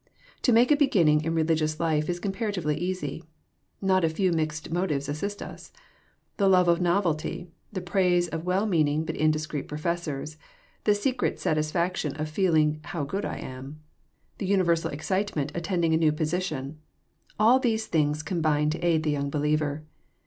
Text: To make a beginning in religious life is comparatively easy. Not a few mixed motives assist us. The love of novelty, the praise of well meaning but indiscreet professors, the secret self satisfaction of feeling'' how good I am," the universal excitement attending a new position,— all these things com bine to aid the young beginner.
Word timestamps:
To 0.41 0.51
make 0.51 0.71
a 0.71 0.75
beginning 0.75 1.23
in 1.23 1.35
religious 1.35 1.79
life 1.79 2.09
is 2.09 2.19
comparatively 2.19 2.75
easy. 2.75 3.23
Not 3.83 4.03
a 4.03 4.09
few 4.09 4.31
mixed 4.31 4.71
motives 4.71 5.07
assist 5.07 5.43
us. 5.43 5.71
The 6.37 6.49
love 6.49 6.67
of 6.67 6.81
novelty, 6.81 7.51
the 7.71 7.81
praise 7.85 8.27
of 8.27 8.43
well 8.43 8.65
meaning 8.65 9.05
but 9.05 9.15
indiscreet 9.15 9.67
professors, 9.67 10.37
the 10.85 10.95
secret 10.95 11.37
self 11.37 11.51
satisfaction 11.53 12.15
of 12.15 12.29
feeling'' 12.29 12.79
how 12.93 13.03
good 13.03 13.25
I 13.25 13.37
am," 13.37 13.79
the 14.39 14.47
universal 14.47 14.89
excitement 14.89 15.51
attending 15.53 15.93
a 15.93 15.97
new 15.97 16.11
position,— 16.11 16.79
all 17.39 17.59
these 17.59 17.85
things 17.85 18.23
com 18.23 18.41
bine 18.41 18.71
to 18.71 18.79
aid 18.83 19.03
the 19.03 19.11
young 19.11 19.29
beginner. 19.29 19.85